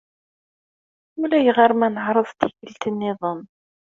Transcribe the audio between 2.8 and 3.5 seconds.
niḍen.